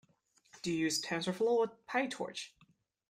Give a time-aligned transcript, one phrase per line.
[0.63, 2.49] Do you use Tensorflow or Pytorch?